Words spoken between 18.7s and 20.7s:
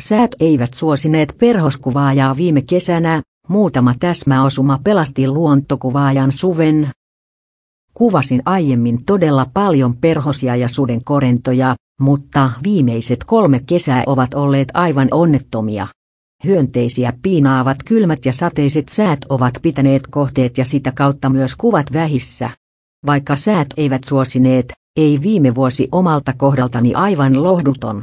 säät ovat pitäneet kohteet ja